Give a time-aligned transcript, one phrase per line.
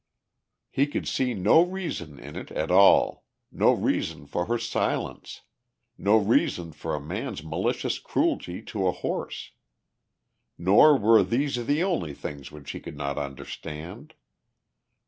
[0.71, 5.41] He could see no reason in it all, no reason for her silence,
[5.95, 9.51] no reason for a man's malicious cruelty to a horse.
[10.57, 14.15] Nor were these the only things which he could not understand.